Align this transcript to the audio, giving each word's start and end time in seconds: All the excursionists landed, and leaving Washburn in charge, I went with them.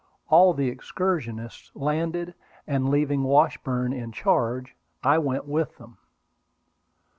All 0.29 0.55
the 0.55 0.67
excursionists 0.67 1.69
landed, 1.75 2.33
and 2.65 2.89
leaving 2.89 3.21
Washburn 3.21 3.93
in 3.93 4.11
charge, 4.11 4.75
I 5.03 5.19
went 5.19 5.45
with 5.45 5.77
them. 5.77 5.99